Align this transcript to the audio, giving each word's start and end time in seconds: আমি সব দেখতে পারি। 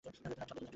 আমি 0.05 0.13
সব 0.15 0.29
দেখতে 0.31 0.45
পারি। 0.51 0.65